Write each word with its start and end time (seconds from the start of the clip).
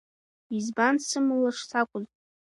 Избан, 0.57 0.95
сымала 1.07 1.51
шсакәыз? 1.57 2.05